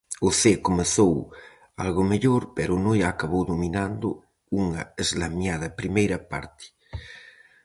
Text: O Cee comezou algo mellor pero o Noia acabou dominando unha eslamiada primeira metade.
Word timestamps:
O 0.27 0.29
Cee 0.39 0.63
comezou 0.67 1.13
algo 1.85 2.03
mellor 2.11 2.43
pero 2.57 2.71
o 2.75 2.81
Noia 2.85 3.07
acabou 3.09 3.43
dominando 3.51 4.07
unha 4.61 4.81
eslamiada 5.03 5.75
primeira 5.79 6.17
metade. 6.23 6.65